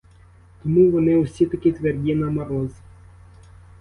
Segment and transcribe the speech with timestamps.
[0.63, 2.71] Тому вони усі такі тверді на мороз.